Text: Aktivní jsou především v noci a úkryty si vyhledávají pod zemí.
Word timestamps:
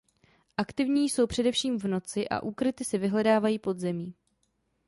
Aktivní 0.57 1.09
jsou 1.09 1.27
především 1.27 1.79
v 1.79 1.83
noci 1.83 2.29
a 2.29 2.39
úkryty 2.43 2.85
si 2.85 2.97
vyhledávají 2.97 3.59
pod 3.59 3.77
zemí. 3.79 4.15